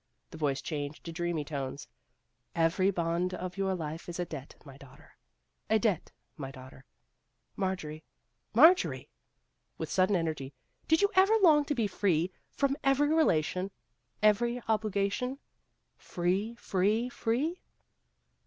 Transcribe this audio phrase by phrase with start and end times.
[0.31, 1.87] The voice changed to dreamy tones.
[2.69, 5.15] "'Every bond of your life is a debt, my daughter'
[5.69, 6.85] a debt, my daughter.
[7.55, 8.03] Marjorie,
[8.51, 9.09] Marjorie!"
[9.77, 10.55] with sudden energy,"
[10.87, 13.69] did you ever long to be free from every relation
[14.23, 15.37] every obligation
[15.97, 17.61] free, free, free